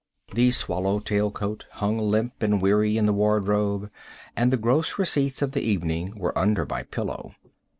[0.33, 3.91] The swallow tail coat hung limp and weary in the wardrobe,
[4.35, 7.35] and the gross receipts of the evening were under my pillow.